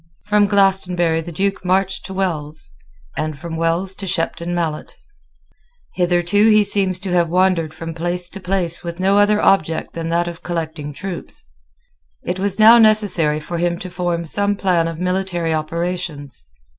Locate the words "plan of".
14.55-14.97